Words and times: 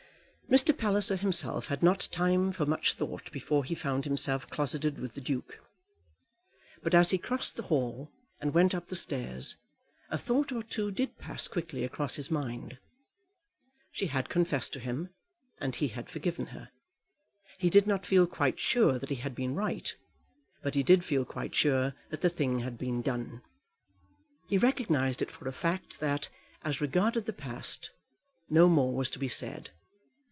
Mr. 0.51 0.77
Palliser 0.77 1.15
himself 1.15 1.69
had 1.69 1.81
not 1.81 2.09
time 2.11 2.51
for 2.51 2.65
much 2.65 2.95
thought 2.95 3.31
before 3.31 3.63
he 3.63 3.73
found 3.73 4.03
himself 4.03 4.49
closeted 4.49 4.99
with 4.99 5.13
the 5.13 5.21
Duke; 5.21 5.63
but 6.83 6.93
as 6.93 7.11
he 7.11 7.17
crossed 7.17 7.55
the 7.55 7.63
hall 7.63 8.11
and 8.41 8.53
went 8.53 8.75
up 8.75 8.89
the 8.89 8.95
stairs, 8.97 9.55
a 10.09 10.17
thought 10.17 10.51
or 10.51 10.61
two 10.61 10.91
did 10.91 11.17
pass 11.17 11.47
quickly 11.47 11.85
across 11.85 12.15
his 12.15 12.29
mind. 12.29 12.77
She 13.93 14.07
had 14.07 14.27
confessed 14.27 14.73
to 14.73 14.81
him, 14.81 15.07
and 15.61 15.73
he 15.77 15.87
had 15.87 16.09
forgiven 16.09 16.47
her. 16.47 16.67
He 17.57 17.69
did 17.69 17.87
not 17.87 18.05
feel 18.05 18.27
quite 18.27 18.59
sure 18.59 18.99
that 18.99 19.07
he 19.09 19.15
had 19.23 19.33
been 19.33 19.55
right, 19.55 19.95
but 20.63 20.75
he 20.75 20.83
did 20.83 21.05
feel 21.05 21.23
quite 21.23 21.55
sure 21.55 21.93
that 22.09 22.19
the 22.19 22.29
thing 22.29 22.59
had 22.59 22.77
been 22.77 23.01
done. 23.01 23.41
He 24.49 24.57
recognized 24.57 25.21
it 25.21 25.31
for 25.31 25.47
a 25.47 25.53
fact 25.53 26.01
that, 26.01 26.27
as 26.61 26.81
regarded 26.81 27.25
the 27.25 27.31
past, 27.31 27.91
no 28.49 28.67
more 28.67 28.93
was 28.93 29.09
to 29.11 29.19
be 29.19 29.29
said. 29.29 29.69